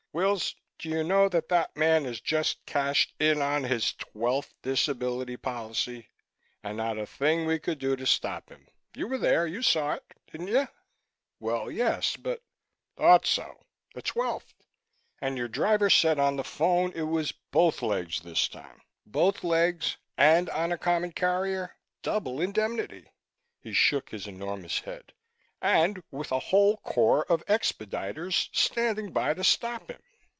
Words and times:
"Wills, 0.13 0.53
do 0.77 0.89
you 0.89 1.05
know 1.05 1.29
that 1.29 1.47
that 1.47 1.77
man 1.77 2.03
has 2.03 2.19
just 2.19 2.65
cashed 2.65 3.13
in 3.17 3.41
on 3.41 3.63
his 3.63 3.93
twelfth 3.93 4.53
disability 4.61 5.37
policy? 5.37 6.09
And 6.61 6.75
not 6.75 6.97
a 6.97 7.05
thing 7.05 7.45
we 7.45 7.59
could 7.59 7.79
do 7.79 7.95
to 7.95 8.05
stop 8.05 8.49
him! 8.49 8.67
You 8.93 9.07
were 9.07 9.17
there. 9.17 9.47
You 9.47 9.61
saw 9.61 9.93
it, 9.93 10.03
didn't 10.29 10.49
you?" 10.49 10.67
"Well, 11.39 11.71
yes, 11.71 12.17
but" 12.17 12.43
"Thought 12.97 13.25
so. 13.25 13.63
The 13.95 14.01
twelfth! 14.01 14.53
And 15.21 15.37
your 15.37 15.47
driver 15.47 15.89
said 15.89 16.19
on 16.19 16.35
the 16.35 16.43
phone 16.43 16.91
it 16.93 17.03
was 17.03 17.31
both 17.31 17.81
legs 17.81 18.19
this 18.19 18.49
time. 18.49 18.81
Both 19.05 19.45
legs 19.45 19.95
and 20.17 20.49
on 20.49 20.73
a 20.73 20.77
common 20.77 21.13
carrier. 21.13 21.77
Double 22.01 22.41
indemnity!" 22.41 23.13
He 23.61 23.71
shook 23.71 24.09
his 24.09 24.27
enormous 24.27 24.79
head. 24.81 25.13
"And 25.63 26.01
with 26.09 26.31
a 26.31 26.39
whole 26.39 26.77
corps 26.77 27.23
of 27.29 27.45
expediters 27.45 28.49
standing 28.51 29.11
by 29.11 29.35
to 29.35 29.43
stop 29.43 29.91
him!" 29.91 30.01